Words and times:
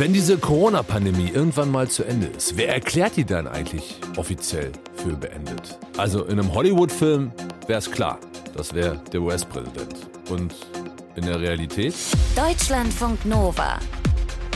Wenn 0.00 0.14
diese 0.14 0.38
Corona-Pandemie 0.38 1.28
irgendwann 1.28 1.70
mal 1.70 1.86
zu 1.86 2.04
Ende 2.04 2.28
ist, 2.28 2.56
wer 2.56 2.72
erklärt 2.72 3.18
die 3.18 3.24
dann 3.26 3.46
eigentlich 3.46 3.96
offiziell 4.16 4.72
für 4.94 5.14
beendet? 5.14 5.78
Also 5.98 6.24
in 6.24 6.40
einem 6.40 6.54
Hollywood-Film 6.54 7.30
wäre 7.66 7.80
es 7.80 7.90
klar, 7.90 8.18
das 8.56 8.72
wäre 8.72 8.98
der 9.12 9.20
US-Präsident. 9.20 9.94
Und 10.30 10.54
in 11.16 11.26
der 11.26 11.38
Realität? 11.38 11.94
Deutschlandfunk 12.34 13.26
Nova. 13.26 13.78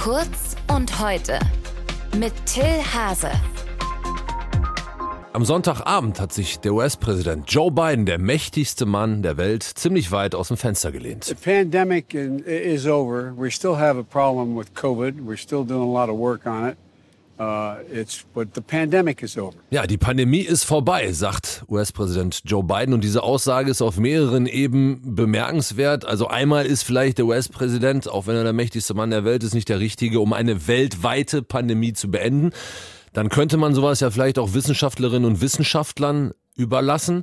Kurz 0.02 0.56
und 0.74 0.98
heute. 0.98 1.38
Mit 2.16 2.32
Till 2.46 2.82
Hase. 2.94 3.30
Am 5.34 5.44
Sonntagabend 5.44 6.20
hat 6.20 6.32
sich 6.32 6.60
der 6.60 6.74
US-Präsident 6.74 7.50
Joe 7.50 7.72
Biden, 7.72 8.06
der 8.06 8.20
mächtigste 8.20 8.86
Mann 8.86 9.24
der 9.24 9.36
Welt, 9.36 9.64
ziemlich 9.64 10.12
weit 10.12 10.36
aus 10.36 10.46
dem 10.46 10.56
Fenster 10.56 10.92
gelehnt. 10.92 11.24
The 11.24 11.34
pandemic 11.34 12.14
is 12.14 12.86
over. 12.86 13.36
We 13.36 13.50
still 13.50 13.76
have 13.76 13.98
a 13.98 14.04
problem 14.04 14.56
with 14.56 14.76
COVID. 14.76 15.16
We're 15.26 15.36
still 15.36 15.64
doing 15.64 15.82
a 15.82 15.92
lot 15.92 16.08
of 16.08 16.20
work 16.20 16.46
on 16.46 16.68
it. 16.68 16.76
Uh, 17.36 17.78
it's, 17.92 18.24
but 18.32 18.54
the 18.54 18.60
pandemic 18.60 19.24
is 19.24 19.36
over. 19.36 19.56
Ja, 19.70 19.88
die 19.88 19.96
Pandemie 19.96 20.42
ist 20.42 20.62
vorbei, 20.62 21.10
sagt 21.10 21.64
US-Präsident 21.68 22.42
Joe 22.44 22.62
Biden. 22.62 22.94
Und 22.94 23.02
diese 23.02 23.24
Aussage 23.24 23.72
ist 23.72 23.82
auf 23.82 23.98
mehreren 23.98 24.46
Ebenen 24.46 25.16
bemerkenswert. 25.16 26.04
Also 26.04 26.28
einmal 26.28 26.64
ist 26.64 26.84
vielleicht 26.84 27.18
der 27.18 27.26
US-Präsident, 27.26 28.08
auch 28.08 28.28
wenn 28.28 28.36
er 28.36 28.44
der 28.44 28.52
mächtigste 28.52 28.94
Mann 28.94 29.10
der 29.10 29.24
Welt 29.24 29.42
ist, 29.42 29.52
nicht 29.52 29.68
der 29.68 29.80
Richtige, 29.80 30.20
um 30.20 30.32
eine 30.32 30.68
weltweite 30.68 31.42
Pandemie 31.42 31.92
zu 31.92 32.08
beenden 32.08 32.52
dann 33.14 33.28
könnte 33.30 33.56
man 33.56 33.74
sowas 33.74 34.00
ja 34.00 34.10
vielleicht 34.10 34.38
auch 34.38 34.52
Wissenschaftlerinnen 34.52 35.24
und 35.24 35.40
Wissenschaftlern 35.40 36.32
überlassen. 36.56 37.22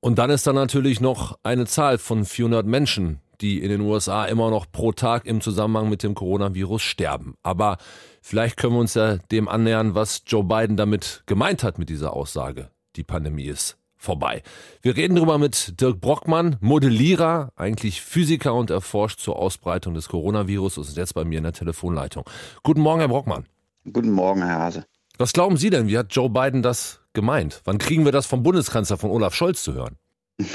Und 0.00 0.18
dann 0.18 0.30
ist 0.30 0.46
da 0.46 0.52
natürlich 0.52 1.00
noch 1.00 1.38
eine 1.44 1.64
Zahl 1.64 1.98
von 1.98 2.24
400 2.24 2.66
Menschen, 2.66 3.20
die 3.40 3.62
in 3.62 3.70
den 3.70 3.80
USA 3.80 4.24
immer 4.26 4.50
noch 4.50 4.66
pro 4.70 4.92
Tag 4.92 5.26
im 5.26 5.40
Zusammenhang 5.40 5.88
mit 5.88 6.02
dem 6.02 6.14
Coronavirus 6.14 6.82
sterben. 6.82 7.36
Aber 7.42 7.78
vielleicht 8.20 8.56
können 8.56 8.74
wir 8.74 8.80
uns 8.80 8.94
ja 8.94 9.16
dem 9.30 9.48
annähern, 9.48 9.94
was 9.94 10.22
Joe 10.26 10.42
Biden 10.42 10.76
damit 10.76 11.22
gemeint 11.26 11.62
hat 11.62 11.78
mit 11.78 11.88
dieser 11.88 12.14
Aussage. 12.14 12.70
Die 12.96 13.04
Pandemie 13.04 13.46
ist 13.46 13.78
vorbei. 13.96 14.42
Wir 14.82 14.96
reden 14.96 15.14
darüber 15.14 15.38
mit 15.38 15.80
Dirk 15.80 16.00
Brockmann, 16.00 16.56
Modellierer, 16.60 17.52
eigentlich 17.54 18.02
Physiker 18.02 18.54
und 18.54 18.70
erforscht 18.70 19.20
zur 19.20 19.36
Ausbreitung 19.36 19.94
des 19.94 20.08
Coronavirus 20.08 20.78
und 20.78 20.88
ist 20.88 20.96
jetzt 20.96 21.14
bei 21.14 21.24
mir 21.24 21.38
in 21.38 21.44
der 21.44 21.52
Telefonleitung. 21.52 22.24
Guten 22.64 22.80
Morgen, 22.80 23.00
Herr 23.00 23.08
Brockmann. 23.08 23.46
Guten 23.92 24.10
Morgen, 24.10 24.42
Herr 24.44 24.58
Hase. 24.58 24.84
Was 25.20 25.32
glauben 25.32 25.56
Sie 25.56 25.68
denn? 25.68 25.88
Wie 25.88 25.98
hat 25.98 26.14
Joe 26.14 26.30
Biden 26.30 26.62
das 26.62 27.00
gemeint? 27.12 27.60
Wann 27.64 27.78
kriegen 27.78 28.04
wir 28.04 28.12
das 28.12 28.26
vom 28.26 28.44
Bundeskanzler 28.44 28.98
von 28.98 29.10
Olaf 29.10 29.34
Scholz 29.34 29.62
zu 29.62 29.74
hören? 29.74 29.98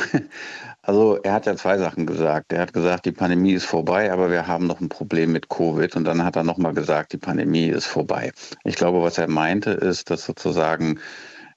Also 0.86 1.16
er 1.23 1.31
hat 1.31 1.45
ja 1.45 1.56
zwei 1.56 1.78
Sachen 1.78 2.06
gesagt. 2.06 2.52
Er 2.52 2.59
hat 2.59 2.73
gesagt, 2.73 3.06
die 3.06 3.14
Pandemie 3.14 3.53
ist 3.53 3.64
vorbei, 3.64 4.11
aber 4.11 4.30
wir 4.30 4.47
haben 4.47 4.67
noch 4.67 4.81
ein 4.81 4.89
Problem 4.89 5.31
mit 5.31 5.47
Covid. 5.47 5.95
Und 5.95 6.03
dann 6.03 6.25
hat 6.25 6.36
er 6.36 6.44
nochmal 6.44 6.73
gesagt, 6.73 7.14
die 7.14 7.17
Pandemie 7.17 7.67
ist 7.67 7.86
vorbei. 7.86 8.34
Ich 8.66 8.75
glaube, 8.75 9.02
was 9.02 9.17
er 9.17 9.30
meinte, 9.30 9.72
ist, 9.72 10.09
dass 10.09 10.25
sozusagen 10.25 11.00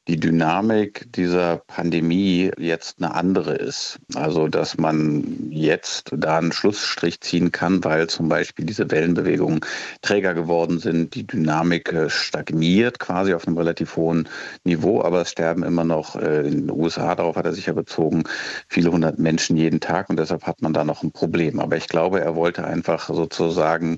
die 0.08 0.20
Dynamik 0.20 1.12
dieser 1.12 1.58
Pandemie 1.66 2.52
jetzt 2.58 2.98
eine 2.98 3.14
andere 3.14 3.54
ist. 3.54 3.98
Also, 4.14 4.46
dass 4.46 4.78
man 4.78 5.48
jetzt 5.50 6.12
da 6.16 6.38
einen 6.38 6.52
Schlussstrich 6.52 7.20
ziehen 7.20 7.50
kann, 7.50 7.82
weil 7.82 8.06
zum 8.08 8.28
Beispiel 8.28 8.64
diese 8.64 8.90
Wellenbewegungen 8.90 9.60
träger 10.02 10.34
geworden 10.34 10.78
sind. 10.78 11.14
Die 11.14 11.26
Dynamik 11.26 11.92
äh, 11.92 12.08
stagniert 12.08 13.00
quasi 13.00 13.34
auf 13.34 13.46
einem 13.46 13.58
relativ 13.58 13.96
hohen 13.96 14.28
Niveau, 14.64 15.02
aber 15.02 15.22
es 15.22 15.30
sterben 15.30 15.64
immer 15.64 15.84
noch 15.84 16.14
äh, 16.14 16.46
in 16.46 16.66
den 16.66 16.70
USA, 16.70 17.14
darauf 17.16 17.36
hat 17.36 17.46
er 17.46 17.52
sich 17.52 17.66
ja 17.66 17.72
bezogen, 17.72 18.24
viele 18.68 18.92
hundert 18.92 19.18
Menschen 19.18 19.56
jeden 19.56 19.80
Tag 19.80 20.08
und 20.08 20.18
deshalb 20.18 20.46
hat 20.46 20.62
man 20.62 20.72
da 20.72 20.84
noch 20.84 21.02
ein 21.02 21.10
Problem. 21.10 21.58
Aber 21.58 21.76
ich 21.76 21.88
glaube, 21.88 22.20
er 22.20 22.36
wollte 22.36 22.64
einfach 22.64 23.08
sozusagen 23.08 23.96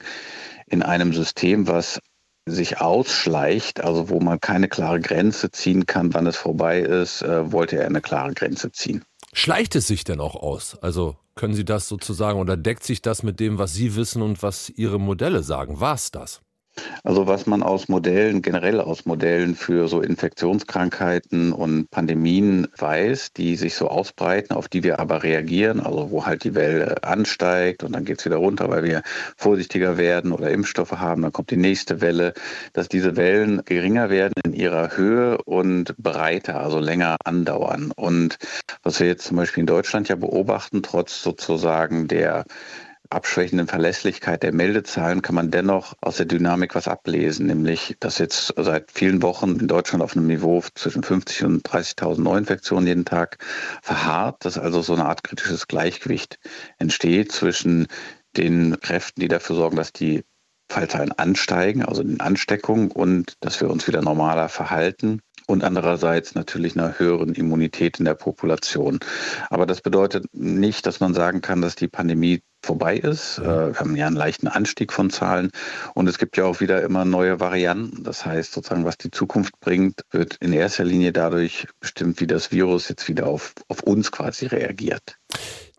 in 0.71 0.83
einem 0.83 1.13
System, 1.13 1.67
was 1.69 2.01
sich 2.51 2.81
ausschleicht, 2.81 3.83
also 3.83 4.09
wo 4.09 4.21
man 4.21 4.41
keine 4.41 4.69
klare 4.69 5.01
Grenze 5.01 5.51
ziehen 5.51 5.87
kann, 5.87 6.15
wann 6.15 6.27
es 6.27 6.37
vorbei 6.37 6.81
ist, 6.81 7.23
äh, 7.23 7.53
wollte 7.53 7.79
er 7.79 7.87
eine 7.87 8.01
klare 8.01 8.35
Grenze 8.35 8.73
ziehen. 8.73 9.05
Schleicht 9.33 9.77
es 9.77 9.87
sich 9.87 10.05
denn 10.05 10.21
auch 10.21 10.35
aus? 10.37 10.79
Also 10.81 11.17
können 11.35 11.55
Sie 11.55 11.65
das 11.65 11.89
sozusagen 11.89 12.41
oder 12.41 12.57
deckt 12.57 12.83
sich 12.83 13.03
das 13.03 13.23
mit 13.23 13.41
dem, 13.41 13.59
was 13.59 13.75
Sie 13.75 13.95
wissen 13.95 14.23
und 14.23 14.43
was 14.43 14.71
Ihre 14.71 14.99
Modelle 14.99 15.43
sagen? 15.43 15.81
War 15.81 15.95
es 15.95 16.11
das? 16.11 16.41
Also 17.05 17.27
was 17.27 17.47
man 17.47 17.63
aus 17.63 17.89
Modellen, 17.89 18.43
generell 18.43 18.81
aus 18.81 19.07
Modellen 19.07 19.55
für 19.55 19.89
so 19.89 20.01
Infektionskrankheiten 20.01 21.53
und 21.53 21.91
Pandemien 21.91 22.69
weiß, 22.77 23.33
die 23.33 23.57
sich 23.57 23.75
so 23.75 23.89
ausbreiten, 23.89 24.55
auf 24.55 24.69
die 24.69 24.83
wir 24.83 25.01
aber 25.01 25.23
reagieren, 25.23 25.81
also 25.81 26.11
wo 26.11 26.27
halt 26.27 26.45
die 26.45 26.55
Welle 26.55 27.03
ansteigt 27.03 27.85
und 27.85 27.93
dann 27.93 28.05
geht 28.05 28.19
es 28.21 28.25
wieder 28.25 28.37
runter, 28.37 28.69
weil 28.71 28.85
wir 28.85 29.03
vorsichtiger 29.37 29.97
werden 29.97 30.33
oder 30.33 30.51
Impfstoffe 30.51 30.93
haben, 30.93 31.23
dann 31.23 31.33
kommt 31.33 31.51
die 31.51 31.57
nächste 31.57 32.01
Welle, 32.01 32.35
dass 32.73 32.89
diese 32.89 33.17
Wellen 33.17 33.63
geringer 33.65 34.11
werden 34.11 34.35
in 34.45 34.53
ihrer 34.53 34.97
Höhe 34.97 35.39
und 35.43 35.97
breiter, 35.99 36.61
also 36.61 36.79
länger 36.79 37.17
andauern. 37.25 37.93
Und 37.95 38.39
was 38.83 39.01
wir 39.01 39.07
jetzt 39.07 39.27
zum 39.27 39.37
Beispiel 39.37 39.63
in 39.63 39.67
Deutschland 39.67 40.09
ja 40.09 40.17
beobachten, 40.17 40.83
trotz 40.83 41.23
sozusagen 41.23 42.09
der 42.09 42.45
abschwächenden 43.11 43.69
Verlässlichkeit 43.69 44.43
der 44.43 44.53
Meldezahlen 44.53 45.23
kann 45.23 45.35
man 45.35 45.51
dennoch 45.51 45.95
aus 46.01 46.17
der 46.19 46.27
Dynamik 46.27 46.75
was 46.75 46.89
ablesen, 46.89 47.47
nämlich 47.47 47.97
dass 48.01 48.19
jetzt 48.19 48.53
seit 48.57 48.91
vielen 48.91 49.23
Wochen 49.23 49.59
in 49.59 49.69
Deutschland 49.69 50.03
auf 50.03 50.17
einem 50.17 50.27
Niveau 50.27 50.63
zwischen 50.75 51.03
50 51.03 51.45
und 51.45 51.69
30.000 51.69 52.21
Neuinfektionen 52.21 52.87
jeden 52.87 53.05
Tag 53.05 53.39
verharrt, 53.83 54.45
dass 54.45 54.59
also 54.59 54.83
so 54.83 54.93
eine 54.95 55.07
Art 55.07 55.25
kritisches 55.25 55.69
Gleichgewicht 55.69 56.39
entsteht 56.79 57.33
zwischen 57.33 57.87
den 58.37 58.79
Kräften, 58.81 59.21
die 59.21 59.29
dafür 59.29 59.57
sorgen, 59.57 59.77
dass 59.77 59.93
die 59.93 60.25
Fallzahlen 60.71 61.13
ansteigen, 61.13 61.83
also 61.83 62.03
den 62.03 62.21
Ansteckungen 62.21 62.91
und 62.91 63.35
dass 63.41 63.61
wir 63.61 63.71
uns 63.71 63.89
wieder 63.89 64.03
normaler 64.03 64.51
verhalten 64.51 65.21
und 65.47 65.65
andererseits 65.65 66.35
natürlich 66.35 66.77
einer 66.77 66.99
höheren 66.99 67.35
Immunität 67.35 67.99
in 67.99 68.05
der 68.05 68.15
Population. 68.15 69.01
Aber 69.49 69.65
das 69.65 69.81
bedeutet 69.81 70.27
nicht, 70.33 70.85
dass 70.85 71.01
man 71.01 71.15
sagen 71.15 71.41
kann, 71.41 71.63
dass 71.63 71.75
die 71.75 71.89
Pandemie 71.89 72.43
vorbei 72.69 72.99
ist. 72.99 73.39
Äh, 73.39 73.73
wir 73.73 73.81
haben 73.81 73.97
ja 73.97 74.07
einen 74.07 74.17
leichten 74.17 74.47
Anstieg 74.47 74.93
von 74.93 75.09
Zahlen 75.09 75.51
und 75.95 76.07
es 76.07 76.19
gibt 76.19 76.37
ja 76.37 76.45
auch 76.45 76.61
wieder 76.61 76.83
immer 76.83 77.07
neue 77.07 77.41
Varianten. 77.41 78.05
Das 78.05 78.27
heißt 78.27 78.53
sozusagen, 78.53 78.85
was 78.85 78.99
die 78.99 79.11
Zukunft 79.11 79.59
bringt, 79.61 80.03
wird 80.11 80.37
in 80.41 80.53
erster 80.53 80.85
Linie 80.85 81.13
dadurch 81.13 81.67
bestimmt, 81.81 82.21
wie 82.21 82.27
das 82.27 82.53
Virus 82.53 82.89
jetzt 82.91 83.09
wieder 83.09 83.27
auf, 83.27 83.55
auf 83.69 83.83
uns 83.83 84.13
quasi 84.13 84.47
reagiert. 84.47 85.17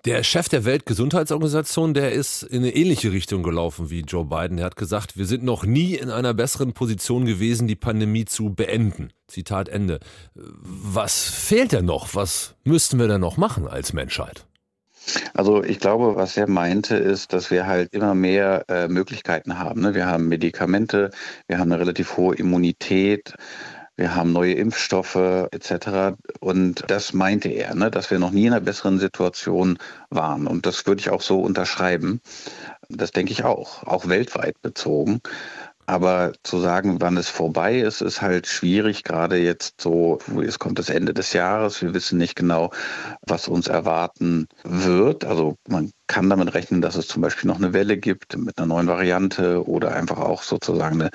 Der 0.06 0.24
Chef 0.24 0.50
der 0.50 0.66
Weltgesundheitsorganisation, 0.66 1.94
der 1.94 2.14
ist 2.14 2.42
in 2.42 2.60
eine 2.60 2.74
ähnliche 2.74 3.12
Richtung 3.12 3.44
gelaufen 3.44 3.90
wie 3.90 4.00
Joe 4.00 4.26
Biden. 4.26 4.58
Er 4.58 4.66
hat 4.66 4.78
gesagt, 4.78 5.18
wir 5.18 5.26
sind 5.26 5.44
noch 5.44 5.66
nie 5.66 5.96
in 5.96 6.10
einer 6.10 6.34
besseren 6.34 6.74
Position 6.74 7.26
gewesen, 7.26 7.68
die 7.68 7.76
Pandemie 7.76 8.26
zu 8.26 8.54
beenden. 8.56 9.12
Zitat 9.28 9.70
Ende. 9.70 10.00
Was 10.34 11.26
fehlt 11.30 11.74
denn 11.74 11.86
noch? 11.86 12.16
Was 12.16 12.56
müssten 12.64 12.98
wir 12.98 13.10
denn 13.10 13.22
noch 13.22 13.38
machen 13.38 13.68
als 13.68 13.94
Menschheit? 13.94 14.48
Also 15.34 15.64
ich 15.64 15.80
glaube, 15.80 16.16
was 16.16 16.38
er 16.38 16.50
meinte, 16.50 16.96
ist, 16.96 17.34
dass 17.34 17.52
wir 17.52 17.68
halt 17.68 17.94
immer 17.94 18.16
mehr 18.16 18.66
äh, 18.70 18.88
Möglichkeiten 18.88 19.60
haben. 19.60 19.82
Ne? 19.82 19.94
Wir 19.94 20.06
haben 20.06 20.28
Medikamente, 20.28 21.12
wir 21.48 21.58
haben 21.60 21.72
eine 21.72 21.82
relativ 21.82 22.18
hohe 22.18 22.36
Immunität 22.36 23.34
wir 24.00 24.16
haben 24.16 24.32
neue 24.32 24.54
Impfstoffe 24.54 25.50
etc. 25.52 26.16
Und 26.40 26.86
das 26.88 27.12
meinte 27.12 27.50
er, 27.50 27.76
ne, 27.76 27.92
dass 27.92 28.10
wir 28.10 28.18
noch 28.18 28.32
nie 28.32 28.46
in 28.46 28.54
einer 28.54 28.62
besseren 28.62 28.98
Situation 28.98 29.78
waren. 30.10 30.48
Und 30.48 30.66
das 30.66 30.88
würde 30.88 31.02
ich 31.02 31.10
auch 31.10 31.20
so 31.20 31.42
unterschreiben. 31.42 32.22
Das 32.88 33.12
denke 33.12 33.34
ich 33.34 33.44
auch, 33.44 33.84
auch 33.84 34.08
weltweit 34.08 34.62
bezogen. 34.62 35.20
Aber 35.90 36.34
zu 36.44 36.60
sagen, 36.60 37.02
wann 37.02 37.18
es 37.18 37.30
vorbei 37.30 37.80
ist, 37.80 38.02
ist 38.02 38.22
halt 38.22 38.46
schwierig, 38.46 39.04
gerade 39.04 39.38
jetzt 39.38 39.82
so, 39.82 40.20
es 40.46 40.60
kommt 40.60 40.78
das 40.78 40.92
Ende 40.92 41.16
des 41.16 41.34
Jahres, 41.34 41.82
wir 41.82 41.96
wissen 41.96 42.20
nicht 42.20 42.36
genau, 42.36 42.70
was 43.26 43.48
uns 43.48 43.68
erwarten 43.68 44.48
wird. 44.64 45.26
Also 45.26 45.56
man 45.68 45.90
kann 46.06 46.30
damit 46.30 46.54
rechnen, 46.54 46.84
dass 46.84 46.96
es 46.96 47.08
zum 47.08 47.24
Beispiel 47.24 47.48
noch 47.48 47.58
eine 47.58 47.74
Welle 47.74 47.98
gibt 47.98 48.38
mit 48.38 48.60
einer 48.60 48.68
neuen 48.68 48.86
Variante 48.86 49.68
oder 49.68 49.96
einfach 49.96 50.20
auch 50.20 50.44
sozusagen 50.44 51.02
eine 51.02 51.10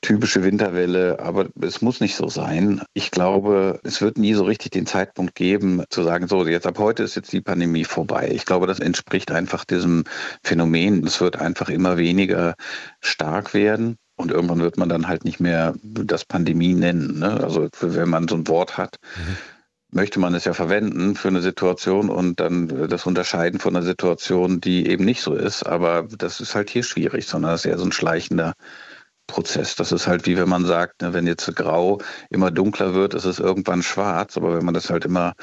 typische 0.00 0.44
Winterwelle, 0.44 1.18
aber 1.18 1.48
es 1.60 1.82
muss 1.82 2.00
nicht 2.00 2.14
so 2.14 2.28
sein. 2.28 2.82
Ich 2.94 3.10
glaube, 3.10 3.80
es 3.82 4.00
wird 4.00 4.16
nie 4.16 4.34
so 4.34 4.44
richtig 4.44 4.70
den 4.70 4.86
Zeitpunkt 4.86 5.34
geben, 5.34 5.82
zu 5.90 6.02
sagen, 6.02 6.28
so, 6.28 6.46
jetzt 6.46 6.66
ab 6.66 6.78
heute 6.78 7.02
ist 7.02 7.16
jetzt 7.16 7.32
die 7.32 7.40
Pandemie 7.40 7.84
vorbei. 7.84 8.30
Ich 8.32 8.46
glaube, 8.46 8.66
das 8.66 8.78
entspricht 8.78 9.32
einfach 9.32 9.64
diesem 9.64 10.04
Phänomen. 10.44 11.04
Es 11.04 11.20
wird 11.20 11.36
einfach 11.36 11.68
immer 11.68 11.96
weniger 11.98 12.54
stark 13.00 13.54
werden. 13.54 13.96
Und 14.16 14.32
irgendwann 14.32 14.60
wird 14.60 14.78
man 14.78 14.88
dann 14.88 15.08
halt 15.08 15.24
nicht 15.24 15.40
mehr 15.40 15.74
das 15.82 16.24
Pandemie 16.24 16.74
nennen. 16.74 17.18
Ne? 17.18 17.40
Also 17.42 17.68
wenn 17.80 18.08
man 18.08 18.26
so 18.28 18.34
ein 18.34 18.48
Wort 18.48 18.76
hat, 18.76 18.96
mhm. 19.16 19.36
möchte 19.96 20.18
man 20.20 20.34
es 20.34 20.44
ja 20.44 20.54
verwenden 20.54 21.14
für 21.14 21.28
eine 21.28 21.40
Situation 21.40 22.08
und 22.08 22.40
dann 22.40 22.88
das 22.88 23.06
unterscheiden 23.06 23.60
von 23.60 23.76
einer 23.76 23.84
Situation, 23.84 24.60
die 24.60 24.88
eben 24.88 25.04
nicht 25.04 25.22
so 25.22 25.34
ist. 25.34 25.64
Aber 25.64 26.06
das 26.16 26.40
ist 26.40 26.54
halt 26.54 26.70
hier 26.70 26.82
schwierig, 26.82 27.26
sondern 27.26 27.52
das 27.52 27.64
ist 27.64 27.70
eher 27.70 27.78
so 27.78 27.84
ein 27.84 27.92
schleichender 27.92 28.54
Prozess. 29.28 29.76
Das 29.76 29.92
ist 29.92 30.08
halt 30.08 30.26
wie 30.26 30.36
wenn 30.36 30.48
man 30.48 30.66
sagt, 30.66 31.02
ne, 31.02 31.12
wenn 31.12 31.28
jetzt 31.28 31.54
grau 31.54 31.98
immer 32.30 32.50
dunkler 32.50 32.94
wird, 32.94 33.14
ist 33.14 33.24
es 33.24 33.38
irgendwann 33.38 33.84
schwarz. 33.84 34.36
Aber 34.36 34.56
wenn 34.56 34.64
man 34.64 34.74
das 34.74 34.90
halt 34.90 35.04
immer 35.04 35.34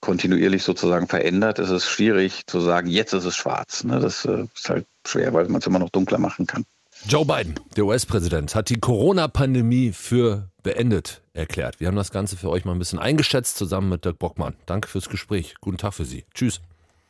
kontinuierlich 0.00 0.64
sozusagen 0.64 1.06
verändert, 1.06 1.60
ist 1.60 1.70
es 1.70 1.88
schwierig 1.88 2.42
zu 2.46 2.60
sagen, 2.60 2.88
jetzt 2.88 3.12
ist 3.12 3.24
es 3.24 3.36
schwarz. 3.36 3.84
Ne? 3.84 4.00
Das 4.00 4.24
äh, 4.24 4.44
ist 4.54 4.68
halt 4.68 4.86
schwer, 5.06 5.32
weil 5.32 5.48
man 5.48 5.60
es 5.60 5.66
immer 5.66 5.78
noch 5.78 5.90
dunkler 5.90 6.18
machen 6.18 6.46
kann. 6.46 6.64
Joe 7.04 7.24
Biden, 7.24 7.54
der 7.76 7.84
US-Präsident, 7.84 8.54
hat 8.54 8.68
die 8.68 8.80
Corona-Pandemie 8.80 9.92
für 9.92 10.48
beendet 10.62 11.22
erklärt. 11.34 11.78
Wir 11.78 11.88
haben 11.88 11.96
das 11.96 12.10
Ganze 12.10 12.36
für 12.36 12.50
euch 12.50 12.64
mal 12.64 12.72
ein 12.72 12.78
bisschen 12.78 12.98
eingeschätzt, 12.98 13.56
zusammen 13.56 13.90
mit 13.90 14.04
Dirk 14.04 14.18
Bockmann. 14.18 14.56
Danke 14.66 14.88
fürs 14.88 15.08
Gespräch. 15.08 15.54
Guten 15.60 15.76
Tag 15.76 15.94
für 15.94 16.04
Sie. 16.04 16.24
Tschüss. 16.34 16.60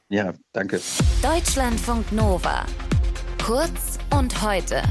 Ja, 0.08 0.34
danke. 0.52 0.80
Deutschlandfunk 1.22 2.12
Nova. 2.12 2.66
Kurz 3.42 3.98
und 4.10 4.42
heute. 4.42 4.82